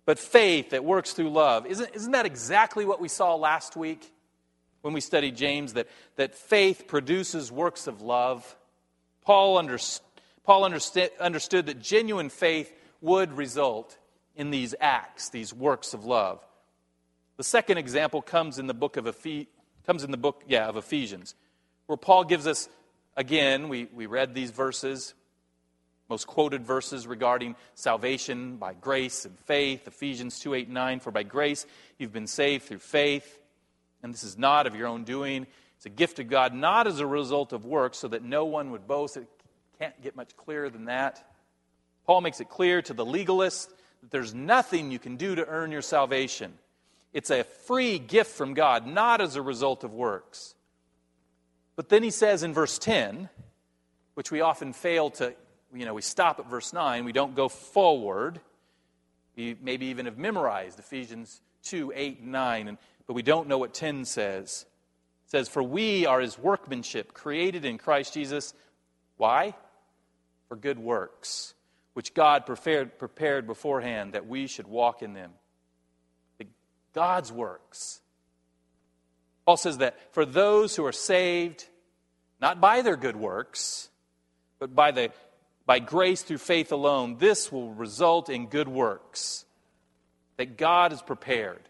[0.06, 1.66] but faith that works through love.
[1.66, 4.12] Isn't, isn't that exactly what we saw last week
[4.84, 5.74] when we studied James?
[5.74, 8.56] That, that faith produces works of love.
[9.26, 9.80] Paul, under,
[10.44, 12.72] Paul understood, understood that genuine faith
[13.02, 13.98] would result
[14.36, 16.46] in these acts, these works of love.
[17.38, 19.48] The second example comes in the book of Ephes-
[19.86, 21.36] comes in the book, yeah, of Ephesians,
[21.88, 22.70] where Paul gives us
[23.16, 25.14] again, we, we read these verses,
[26.10, 31.00] most quoted verses regarding salvation by grace and faith, Ephesians 2, 8, 9.
[31.00, 31.66] For by grace
[31.98, 33.40] you've been saved through faith,
[34.04, 35.48] and this is not of your own doing.
[35.78, 38.72] It's a gift of God, not as a result of works, so that no one
[38.72, 39.18] would boast.
[39.18, 39.28] It
[39.80, 41.26] can't get much clearer than that.
[42.06, 43.70] Paul makes it clear to the legalist
[44.02, 46.54] that there's nothing you can do to earn your salvation.
[47.14, 50.56] It's a free gift from God, not as a result of works.
[51.76, 53.30] But then he says in verse 10,
[54.16, 55.34] which we often fail to,
[55.74, 58.40] you know, we stop at verse 9, we don't go forward.
[59.36, 63.58] We maybe even have memorized Ephesians 2, 8, and 9, and, but we don't know
[63.58, 64.66] what 10 says.
[65.26, 68.54] It says, For we are his workmanship, created in Christ Jesus.
[69.18, 69.56] Why?
[70.50, 71.54] For good works,
[71.94, 75.32] which God prepared, prepared beforehand that we should walk in them.
[76.94, 78.00] God's works.
[79.46, 81.68] Paul says that for those who are saved,
[82.40, 83.90] not by their good works,
[84.60, 85.12] but by, the,
[85.66, 89.46] by grace through faith alone, this will result in good works
[90.38, 91.62] that God has prepared.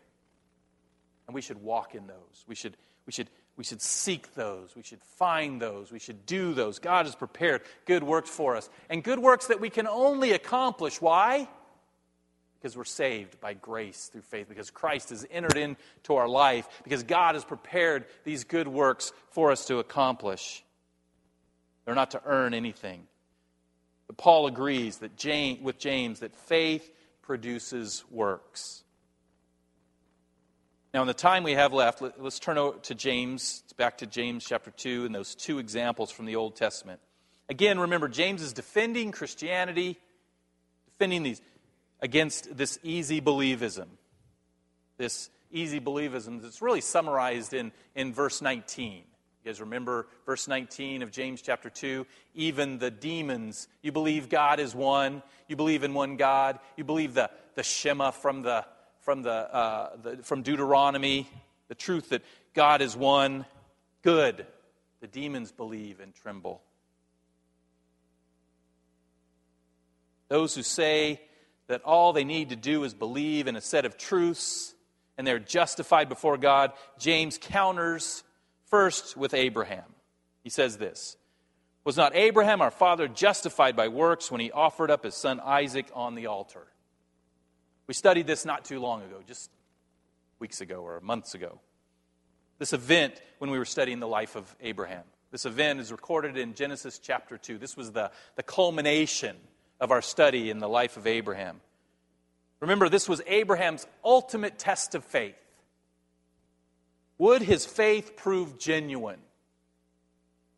[1.27, 2.45] And we should walk in those.
[2.47, 4.75] We should, we should, we should seek those.
[4.75, 5.91] We should find those.
[5.91, 6.79] We should do those.
[6.79, 8.69] God has prepared good works for us.
[8.89, 11.01] And good works that we can only accomplish.
[11.01, 11.47] Why?
[12.63, 17.03] Because we're saved by grace through faith, because Christ has entered into our life, because
[17.03, 20.63] God has prepared these good works for us to accomplish.
[21.83, 23.03] They're not to earn anything.
[24.07, 26.89] But Paul agrees that James, with James that faith
[27.21, 28.83] produces works.
[30.93, 34.45] Now, in the time we have left, let, us turn to James, back to James
[34.45, 37.01] chapter 2, and those two examples from the Old Testament.
[37.49, 39.99] Again, remember, James is defending Christianity,
[40.85, 41.41] defending these
[42.03, 43.87] against this easy believism.
[44.97, 48.97] This easy believism that's really summarized in, in verse 19.
[48.97, 52.05] You guys remember verse 19 of James chapter 2?
[52.35, 57.13] Even the demons, you believe God is one, you believe in one God, you believe
[57.13, 58.65] the, the Shema from, the,
[58.99, 61.29] from, the, uh, the, from Deuteronomy,
[61.69, 62.21] the truth that
[62.53, 63.45] God is one.
[64.01, 64.45] Good.
[64.99, 66.61] The demons believe and tremble.
[70.27, 71.21] Those who say
[71.67, 74.73] that all they need to do is believe in a set of truths
[75.17, 78.23] and they're justified before God, James counters
[78.65, 79.85] first with Abraham.
[80.43, 81.17] He says this
[81.83, 85.87] Was not Abraham, our father, justified by works when he offered up his son Isaac
[85.93, 86.67] on the altar?
[87.87, 89.51] We studied this not too long ago, just
[90.39, 91.59] weeks ago or months ago.
[92.59, 95.03] This event when we were studying the life of Abraham.
[95.31, 97.57] This event is recorded in Genesis chapter 2.
[97.57, 99.35] This was the, the culmination
[99.83, 101.59] of our study in the life of Abraham.
[102.61, 105.35] Remember, this was Abraham's ultimate test of faith.
[107.17, 109.19] Would his faith prove genuine?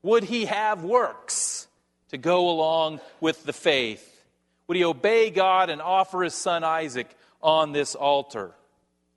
[0.03, 1.67] Would he have works
[2.09, 4.23] to go along with the faith?
[4.67, 7.09] Would he obey God and offer his son Isaac
[7.41, 8.51] on this altar?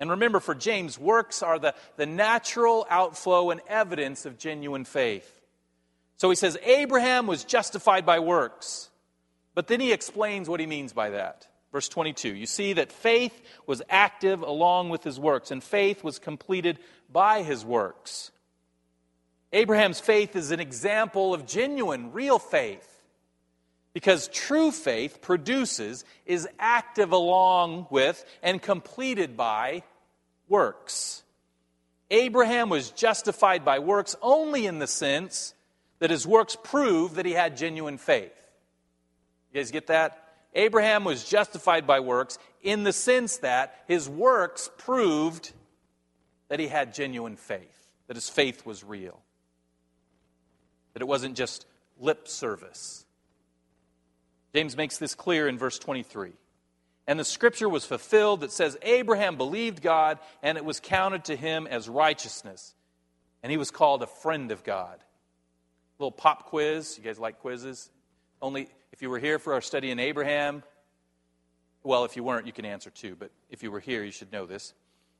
[0.00, 5.38] And remember, for James, works are the, the natural outflow and evidence of genuine faith.
[6.16, 8.87] So he says, Abraham was justified by works.
[9.58, 11.48] But then he explains what he means by that.
[11.72, 16.20] Verse 22 You see that faith was active along with his works, and faith was
[16.20, 16.78] completed
[17.10, 18.30] by his works.
[19.52, 22.88] Abraham's faith is an example of genuine, real faith.
[23.94, 29.82] Because true faith produces, is active along with, and completed by
[30.48, 31.24] works.
[32.12, 35.52] Abraham was justified by works only in the sense
[35.98, 38.47] that his works prove that he had genuine faith.
[39.52, 40.24] You guys get that?
[40.54, 45.52] Abraham was justified by works in the sense that his works proved
[46.48, 49.20] that he had genuine faith, that his faith was real,
[50.94, 51.66] that it wasn't just
[51.98, 53.04] lip service.
[54.54, 56.32] James makes this clear in verse 23.
[57.06, 61.36] And the scripture was fulfilled that says, Abraham believed God, and it was counted to
[61.36, 62.74] him as righteousness.
[63.42, 64.98] And he was called a friend of God.
[64.98, 66.98] A little pop quiz.
[66.98, 67.90] You guys like quizzes?
[68.40, 70.62] Only if you were here for our study in Abraham,
[71.82, 74.32] well, if you weren't, you can answer too, but if you were here, you should
[74.32, 74.74] know this.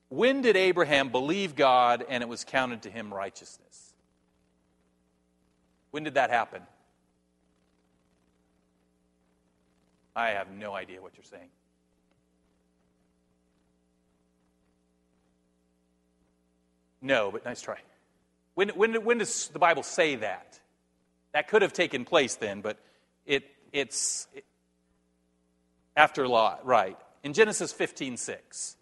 [0.08, 3.94] When did Abraham believe God and it was counted to him righteousness?
[5.90, 6.62] When did that happen?
[10.14, 11.48] I have no idea what you're saying.
[17.00, 17.78] No, but nice try.
[18.54, 20.58] When, when, when does the Bible say that?
[21.32, 22.78] That could have taken place then, but
[23.72, 24.44] it's it,
[25.96, 26.96] after Lot, right.
[27.22, 28.76] In Genesis 15 6.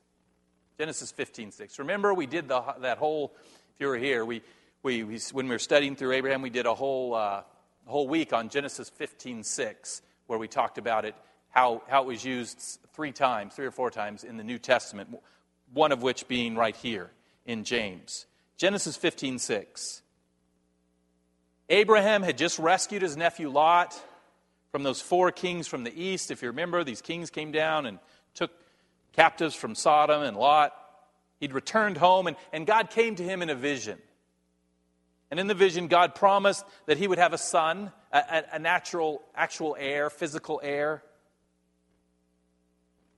[0.79, 1.79] Genesis 15 6.
[1.79, 3.33] Remember, we did the, that whole,
[3.75, 4.42] if you were here, we,
[4.83, 7.42] we, we, when we were studying through Abraham, we did a whole, uh,
[7.87, 11.14] whole week on Genesis 15 6, where we talked about it
[11.57, 15.09] how, how it was used three times, three or four times in the New Testament,
[15.72, 17.11] one of which being right here
[17.46, 18.27] in James.
[18.59, 20.03] Genesis 15 6.
[21.70, 23.99] Abraham had just rescued his nephew Lot
[24.77, 26.31] from those four kings from the east.
[26.31, 27.99] If you remember, these kings came down and
[28.35, 28.51] took
[29.15, 30.75] captives from Sodom and Lot.
[31.41, 33.97] He'd returned home, and, and God came to him in a vision.
[35.31, 39.23] And in the vision, God promised that he would have a son, a, a natural,
[39.35, 41.03] actual heir, physical heir.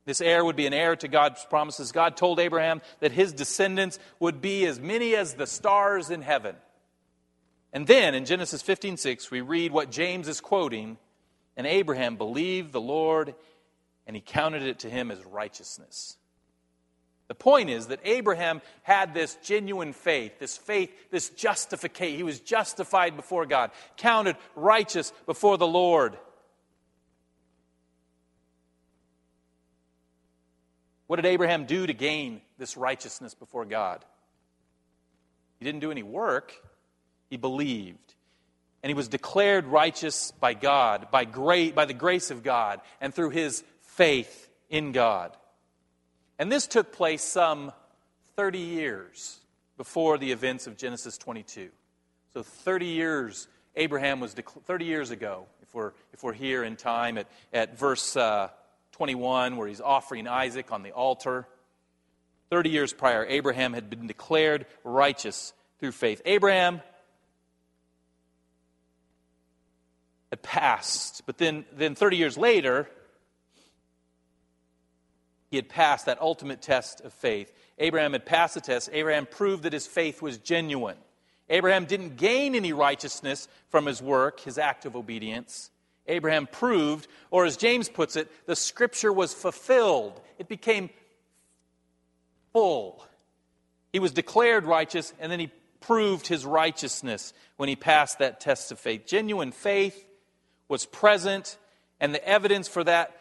[0.05, 1.91] This heir would be an heir to God's promises.
[1.91, 6.55] God told Abraham that his descendants would be as many as the stars in heaven.
[7.73, 10.99] And then in Genesis 15:6 we read what James is quoting,
[11.59, 13.35] and Abraham believed the Lord
[14.07, 16.17] and he counted it to him as righteousness.
[17.27, 22.17] The point is that Abraham had this genuine faith, this faith, this justification.
[22.17, 26.17] He was justified before God, counted righteous before the Lord.
[31.09, 34.05] What did Abraham do to gain this righteousness before God?
[35.59, 36.55] He didn't do any work,
[37.29, 38.08] he believed.
[38.83, 43.13] And he was declared righteous by God, by, great, by the grace of God, and
[43.13, 45.37] through his faith in God.
[46.39, 47.73] And this took place some
[48.37, 49.39] 30 years
[49.77, 51.71] before the events of Genesis 22.
[52.33, 57.19] So 30 years, Abraham was, 30 years ago, if we're, if we're here in time
[57.19, 58.49] at, at verse uh,
[58.93, 61.47] 21, where he's offering Isaac on the altar.
[62.51, 66.23] 30 years prior, Abraham had been declared righteous through faith.
[66.25, 66.81] Abraham
[70.31, 72.89] had passed, but then, then 30 years later,
[75.51, 77.51] he had passed that ultimate test of faith.
[77.79, 78.91] Abraham had passed the test.
[78.93, 80.99] Abraham proved that his faith was genuine.
[81.49, 85.71] Abraham didn't gain any righteousness from his work, his act of obedience.
[86.07, 90.21] Abraham proved, or as James puts it, the scripture was fulfilled.
[90.39, 90.91] It became
[92.53, 93.05] full.
[93.93, 98.73] He was declared righteous, and then he proved his righteousness when he passed that test
[98.73, 99.07] of faith.
[99.07, 100.05] Genuine faith
[100.69, 101.59] was present,
[102.01, 103.15] and the evidence for that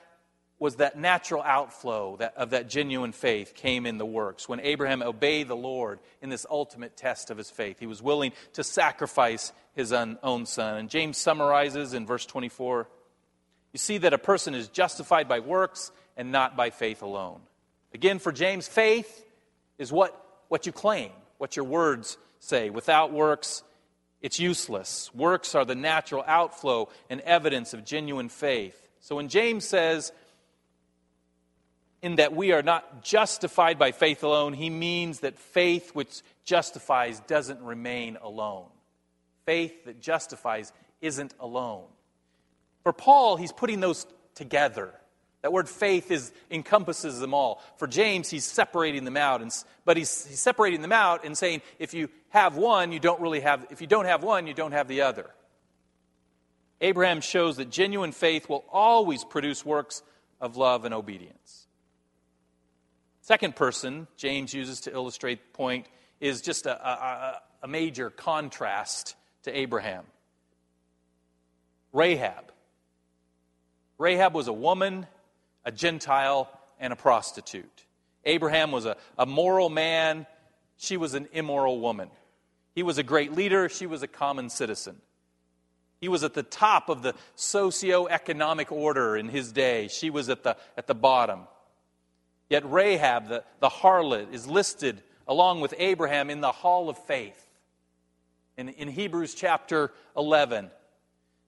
[0.60, 4.50] was that natural outflow of that genuine faith came in the works.
[4.50, 8.32] When Abraham obeyed the Lord in this ultimate test of his faith, he was willing
[8.54, 10.78] to sacrifice his own son.
[10.78, 12.88] And James summarizes in verse 24
[13.74, 17.42] you see that a person is justified by works and not by faith alone.
[17.94, 19.24] Again, for James, faith
[19.78, 22.72] is what, what you claim, what your words say.
[22.72, 23.62] Without works,
[24.22, 25.12] it's useless.
[25.14, 28.88] Works are the natural outflow and evidence of genuine faith.
[29.00, 30.12] So when James says,
[32.02, 37.20] in that we are not justified by faith alone, he means that faith which justifies
[37.22, 38.68] doesn't remain alone.
[39.46, 41.86] Faith that justifies isn't alone.
[42.84, 44.06] For Paul, he's putting those
[44.36, 44.94] together.
[45.48, 47.64] That word faith is, encompasses them all.
[47.78, 49.50] For James, he's separating them out, and,
[49.86, 53.40] but he's, he's separating them out and saying if you have one, you don't really
[53.40, 55.30] have, if you don't have one, you don't have the other.
[56.82, 60.04] Abraham shows that genuine faith will always produce works
[60.42, 61.68] of love and obedience.
[63.22, 65.86] Second person James uses to illustrate the point
[66.20, 70.04] is just a, a, a major contrast to Abraham.
[71.94, 72.52] Rahab.
[73.98, 75.08] Rahab was a woman
[75.68, 76.50] a Gentile,
[76.80, 77.86] and a prostitute.
[78.24, 80.26] Abraham was a, a moral man,
[80.78, 82.10] she was an immoral woman.
[82.74, 84.96] He was a great leader, she was a common citizen.
[86.00, 89.90] He was at the top of the socio-economic order in his day.
[89.90, 91.42] She was at the, at the bottom.
[92.50, 97.44] Yet Rahab, the, the harlot, is listed along with Abraham in the hall of faith.
[98.56, 100.72] In, in Hebrews chapter 11,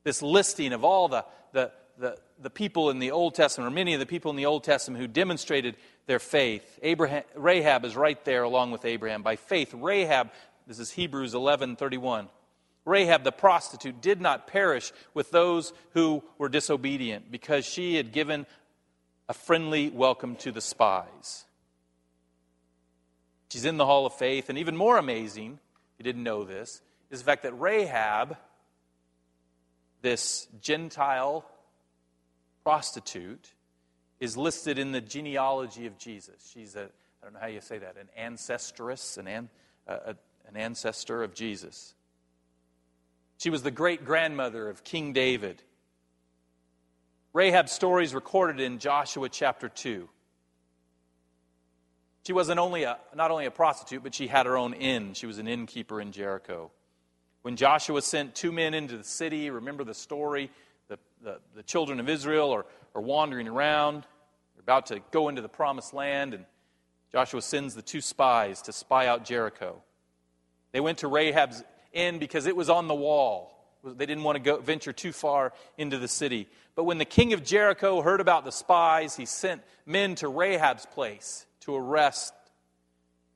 [0.04, 3.94] this listing of all the, the, the, the people in the Old Testament, or many
[3.94, 5.76] of the people in the Old Testament who demonstrated
[6.06, 6.80] their faith.
[6.82, 9.24] Abraham, Rahab is right there along with Abraham.
[9.24, 10.32] By faith, Rahab,
[10.68, 12.30] this is Hebrews 11 31.
[12.86, 18.46] Rahab the prostitute did not perish with those who were disobedient because she had given
[19.28, 21.46] a friendly welcome to the spies.
[23.50, 25.60] She's in the hall of faith, and even more amazing,
[25.94, 26.82] if you didn't know this,
[27.12, 28.38] is the fact that Rahab,
[30.02, 31.46] this Gentile
[32.70, 33.52] prostitute
[34.20, 36.52] is listed in the genealogy of Jesus.
[36.54, 39.50] She's a, I don't know how you say that, an ancestress, an, an,
[39.88, 41.96] an ancestor of Jesus.
[43.40, 45.64] She was the great grandmother of King David.
[47.34, 50.08] Rahab's story is recorded in Joshua chapter 2.
[52.28, 55.16] She wasn't only a, not only a prostitute, but she had her own inn.
[55.16, 56.70] She was an innkeeper in Jericho.
[57.42, 60.52] When Joshua sent two men into the city, remember the story?
[60.90, 64.02] The, the, the children of Israel are, are wandering around.
[64.56, 66.46] They're about to go into the promised land, and
[67.12, 69.82] Joshua sends the two spies to spy out Jericho.
[70.72, 71.64] They went to Rahab's
[71.94, 73.56] inn because it was on the wall.
[73.84, 76.48] They didn't want to go, venture too far into the city.
[76.76, 80.86] But when the king of Jericho heard about the spies, he sent men to Rahab's
[80.86, 82.34] place to arrest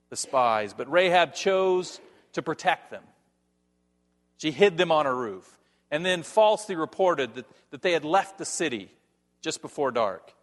[0.09, 0.73] the spies.
[0.73, 2.01] But Rahab chose
[2.33, 3.03] to protect them.
[4.37, 5.57] She hid them on a roof
[5.93, 8.89] and then falsely reported that, that they had left the city
[9.43, 10.33] just before dark.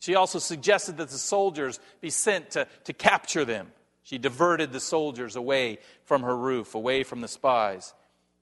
[0.00, 3.68] She also suggested that the soldiers be sent to, to capture them.
[4.02, 7.94] She diverted the soldiers away from her roof, away from the spies.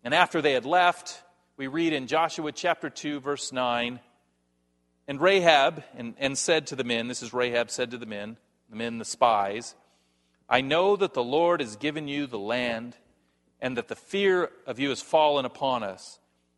[0.03, 1.23] And after they had left,
[1.57, 4.01] we read in Joshua chapter 2, verse 9,
[5.07, 8.39] and Rahab and, and said to the men, this is Rahab said to the men,
[8.71, 9.77] the men, the spies,
[10.49, 12.97] I know that the Lord has given you the land,
[13.61, 16.19] and that the fear of you has fallen upon us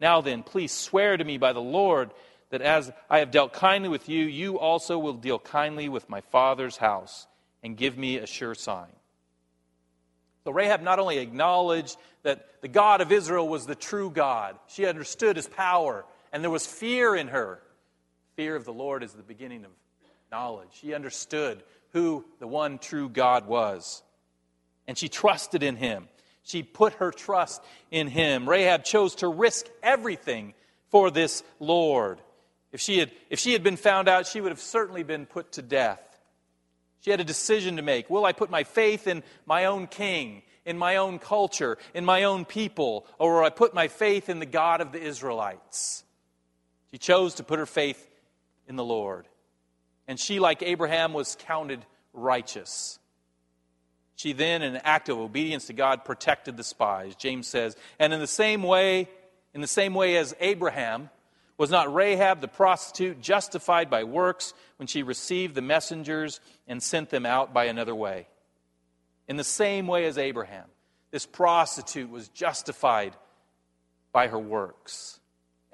[0.00, 2.10] Now then, please swear to me by the Lord
[2.50, 6.20] that as I have dealt kindly with you, you also will deal kindly with my
[6.20, 7.26] father's house
[7.62, 8.92] and give me a sure sign.
[10.44, 14.86] So Rahab not only acknowledged that the God of Israel was the true God, she
[14.86, 17.60] understood his power, and there was fear in her.
[18.36, 19.70] Fear of the Lord is the beginning of
[20.30, 20.68] knowledge.
[20.72, 24.02] She understood who the one true God was,
[24.86, 26.08] and she trusted in him.
[26.46, 28.48] She put her trust in him.
[28.48, 30.54] Rahab chose to risk everything
[30.90, 32.20] for this Lord.
[32.70, 35.52] If she had, if she had been found out, she would have certainly been put
[35.52, 36.00] to death.
[37.00, 38.08] She had a decision to make.
[38.08, 42.22] Will I put my faith in my own king, in my own culture, in my
[42.22, 46.04] own people, or will I put my faith in the God of the Israelites?
[46.92, 48.08] She chose to put her faith
[48.68, 49.26] in the Lord.
[50.06, 53.00] And she, like Abraham, was counted righteous.
[54.16, 57.14] She then, in an act of obedience to God, protected the spies.
[57.14, 59.08] James says, and in the same way,
[59.54, 61.10] in the same way as Abraham,
[61.58, 67.10] was not Rahab the prostitute justified by works when she received the messengers and sent
[67.10, 68.26] them out by another way?
[69.28, 70.66] In the same way as Abraham,
[71.10, 73.14] this prostitute was justified
[74.12, 75.15] by her works.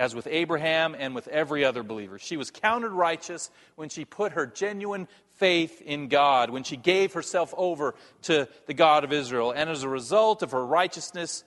[0.02, 4.32] As with Abraham and with every other believer, she was counted righteous when she put
[4.32, 9.52] her genuine faith in God, when she gave herself over to the God of Israel.
[9.52, 11.44] And as a result of her righteousness,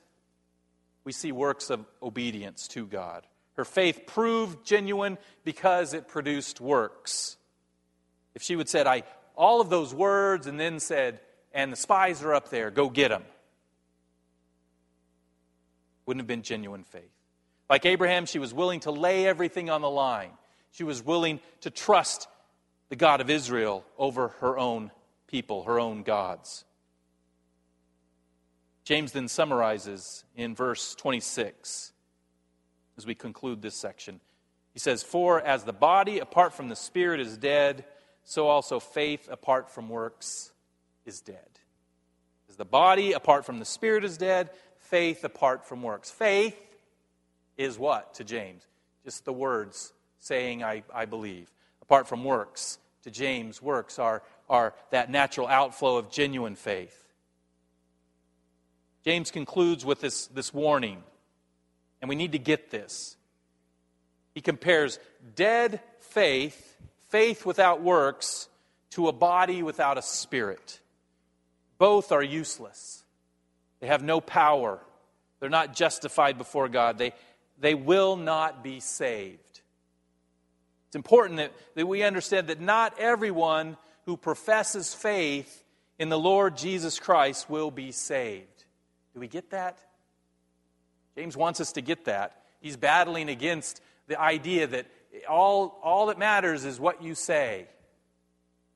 [1.04, 3.28] we see works of obedience to God.
[3.58, 7.36] Her faith proved genuine because it produced works.
[8.36, 9.04] if she would said, I
[9.36, 11.20] all of those words and then said,
[11.54, 13.26] and the spies are up there, go get them.
[16.06, 17.15] Wouldn't have been genuine faith.
[17.70, 20.32] Like Abraham, she was willing to lay everything on the line.
[20.72, 22.28] She was willing to trust
[22.90, 24.92] the God of Israel over her own
[25.28, 26.66] people, her own gods.
[28.84, 31.92] James then summarizes in verse 26
[32.98, 34.20] as we conclude this section.
[34.74, 37.86] He says, For as the body apart from the spirit is dead,
[38.24, 40.52] so also faith apart from works
[41.06, 41.60] is dead.
[42.50, 46.12] As the body apart from the spirit is dead, faith apart from works.
[46.12, 46.56] Faith
[47.58, 48.64] is what to James?
[49.04, 51.52] Just the words saying, I, I believe.
[51.82, 57.06] Apart from works, to James, works are, are that natural outflow of genuine faith.
[59.04, 61.04] James concludes with this, this warning,
[62.02, 63.16] and we need to get this.
[64.34, 64.98] He compares
[65.36, 66.76] dead faith,
[67.10, 68.50] faith without works,
[68.92, 70.80] to a body without a spirit.
[71.78, 73.04] Both are useless.
[73.80, 74.80] They have no power.
[75.40, 76.98] They're not justified before God.
[76.98, 77.14] They,
[77.60, 79.62] they will not be saved.
[80.88, 85.64] It's important that, that we understand that not everyone who professes faith
[85.98, 88.66] in the Lord Jesus Christ will be saved.
[89.14, 89.80] Do we get that?
[91.18, 92.42] James wants us to get that.
[92.60, 94.88] He's battling against the idea that
[95.30, 97.68] all, all that matters is what you say.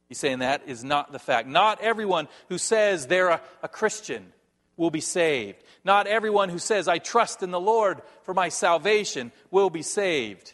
[0.08, 1.48] He's saying that is not the fact.
[1.48, 4.32] Not everyone who says they're a, a Christian
[4.80, 5.62] will be saved.
[5.84, 10.54] Not everyone who says, I trust in the Lord for my salvation, will be saved.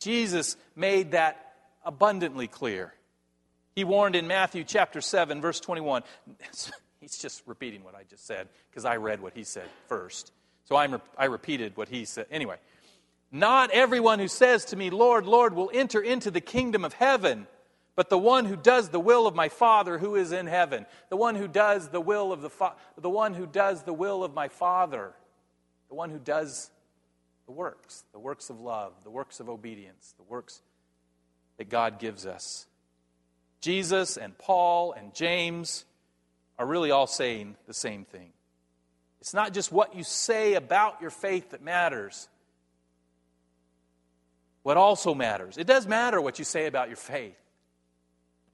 [0.00, 1.54] Jesus made that
[1.84, 2.92] abundantly clear.
[3.76, 6.02] He warned in Matthew chapter 7, verse 21.
[7.00, 10.32] He's just repeating what I just said because I read what he said first.
[10.64, 12.26] So I'm, I repeated what he said.
[12.30, 12.56] Anyway,
[13.32, 17.46] not everyone who says to me, Lord, Lord, will enter into the kingdom of heaven,
[17.96, 20.86] but the one who does the will of my Father who is in heaven.
[21.08, 24.24] The one who does the will of the, fa- the one who does the will
[24.24, 25.12] of my Father.
[25.88, 26.70] The one who does
[27.46, 30.62] the works, the works of love, the works of obedience, the works
[31.58, 32.66] that God gives us.
[33.60, 35.84] Jesus and Paul and James
[36.58, 38.32] are really all saying the same thing.
[39.20, 42.28] It's not just what you say about your faith that matters.
[44.62, 47.36] What also matters, it does matter what you say about your faith.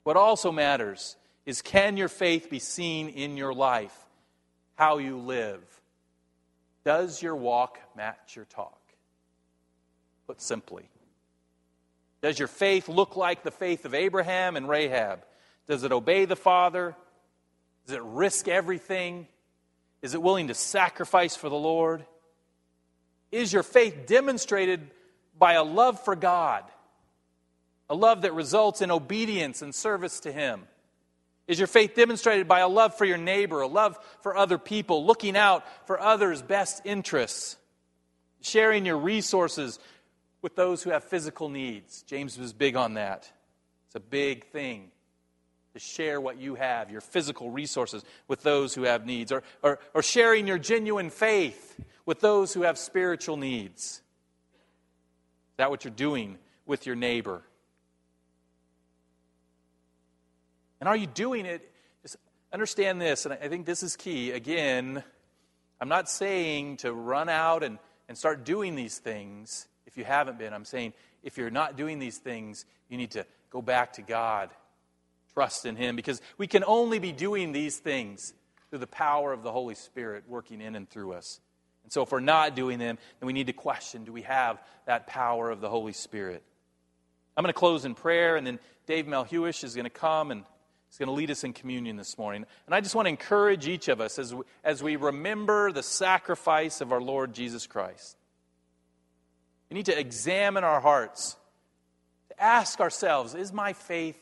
[0.07, 3.92] What also matters is can your faith be seen in your life,
[4.76, 5.61] how you live?
[6.84, 8.78] Does your walk match your talk?
[10.28, 10.88] Put simply,
[12.22, 15.24] does your faith look like the faith of Abraham and Rahab?
[15.66, 16.94] Does it obey the Father?
[17.84, 19.26] Does it risk everything?
[20.02, 22.07] Is it willing to sacrifice for the Lord?
[23.32, 24.88] Is your faith demonstrated
[25.36, 26.62] by a love for God?
[27.89, 30.62] A love that results in obedience and service to Him?
[31.47, 35.07] Is your faith demonstrated by a love for your neighbor, a love for other people,
[35.07, 37.57] looking out for others' best interests,
[38.41, 39.78] sharing your resources
[40.43, 42.03] with those who have physical needs?
[42.03, 43.30] James was big on that.
[43.87, 44.91] It's a big thing
[45.74, 49.78] to share what you have, your physical resources, with those who have needs, or, or,
[49.95, 53.82] or sharing your genuine faith with those who have spiritual needs.
[55.53, 57.43] Is that what you're doing with your neighbor?
[60.81, 61.70] And are you doing it?
[62.03, 62.16] Just
[62.53, 64.33] understand this, and I think this is key.
[64.33, 65.03] Again,
[65.81, 70.39] I'm not saying to run out and, and start doing these things if you haven't
[70.39, 70.53] been.
[70.53, 74.51] I'm saying if you're not doing these things, you need to go back to God
[75.33, 78.33] trust in Him because we can only be doing these things
[78.70, 81.41] through the power of the Holy Spirit working in and through us.
[81.85, 84.59] And so, if we're not doing them, then we need to question do we have
[84.87, 86.43] that power of the Holy Spirit?
[87.37, 90.45] I'm going to close in prayer, and then Dave Melhuish is going to come and
[90.89, 92.45] he's going to lead us in communion this morning.
[92.66, 95.82] And I just want to encourage each of us as we, as we remember the
[95.82, 98.16] sacrifice of our Lord Jesus Christ.
[99.70, 101.37] We need to examine our hearts,
[102.28, 104.18] to ask ourselves is my faith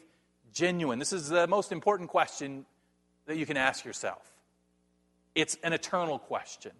[0.55, 0.99] genuine?
[0.99, 2.65] This is the most important question
[3.27, 4.23] that you can ask yourself.
[5.35, 6.73] It's an eternal question.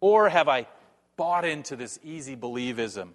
[0.00, 0.66] Or have I
[1.16, 3.10] bought into this easy believism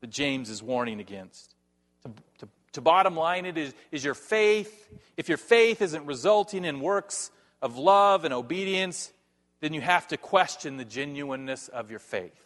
[0.00, 1.54] that James is warning against?
[2.02, 4.88] To, to, to bottom line it is, is your faith.
[5.16, 7.30] If your faith isn't resulting in works
[7.62, 9.12] of love and obedience,
[9.60, 12.38] then you have to question the genuineness of your faith.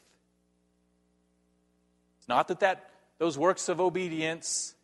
[2.19, 4.75] It's not that that those works of obedience,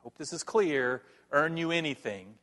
[0.00, 2.34] I hope this is clear, earn you anything.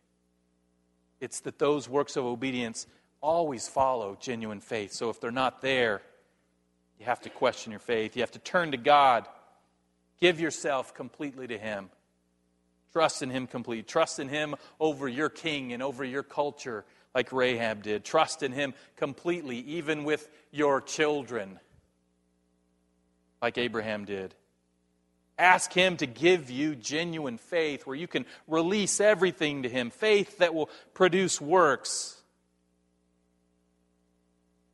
[1.20, 2.86] It's that those works of obedience
[3.22, 4.92] always follow genuine faith.
[4.92, 6.02] So if they're not there,
[7.00, 8.16] you have to question your faith.
[8.16, 9.26] You have to turn to God.
[10.20, 11.90] Give yourself completely to Him.
[12.94, 13.84] Trust in Him completely.
[13.84, 16.86] Trust in Him over your king and over your culture,
[17.16, 18.06] like Rahab did.
[18.06, 21.60] Trust in Him completely, even with your children,
[23.42, 24.36] like Abraham did.
[25.40, 30.38] Ask Him to give you genuine faith where you can release everything to Him, faith
[30.38, 32.16] that will produce works.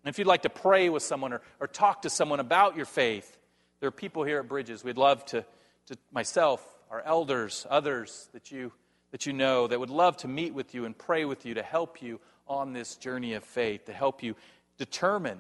[0.04, 2.86] And if you'd like to pray with someone or, or talk to someone about your
[2.86, 3.38] faith,
[3.80, 4.84] there are people here at Bridges.
[4.84, 5.46] We'd love to,
[5.88, 8.72] to myself, our elders, others that you,
[9.12, 11.64] that you know, that would love to meet with you and pray with you to
[11.64, 14.36] help you on this journey of faith, to help you
[14.78, 15.40] determine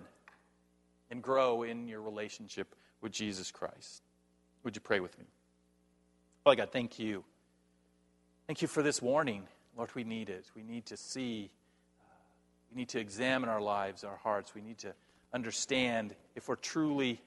[1.10, 4.04] and grow in your relationship with Jesus Christ.
[4.64, 5.26] Would you pray with me?
[6.44, 7.24] Father God, thank you.
[8.48, 9.44] Thank you for this warning.
[9.76, 10.46] Lord, we need it.
[10.56, 11.50] We need to see,
[12.72, 14.54] we need to examine our lives, our hearts.
[14.54, 14.94] We need to
[15.34, 17.22] understand if we're truly,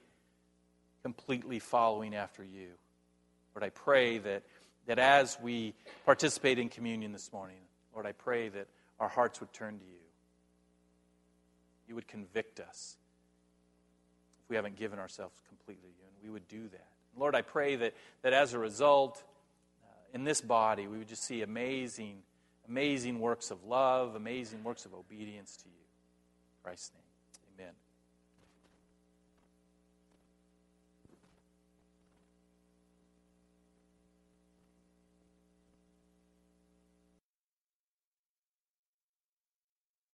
[1.01, 2.69] completely following after you.
[3.55, 4.43] Lord, I pray that,
[4.87, 5.73] that as we
[6.05, 7.57] participate in communion this morning,
[7.93, 8.67] Lord, I pray that
[8.99, 9.99] our hearts would turn to you.
[11.87, 12.97] You would convict us
[14.43, 16.87] if we haven't given ourselves completely to you, and we would do that.
[17.15, 17.93] Lord, I pray that,
[18.23, 19.23] that as a result,
[19.83, 22.23] uh, in this body, we would just see amazing,
[22.67, 25.75] amazing works of love, amazing works of obedience to you.
[25.75, 27.73] In Christ's name, amen.